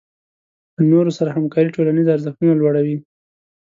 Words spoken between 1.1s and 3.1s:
سره همکاري ټولنیز ارزښتونه لوړوي.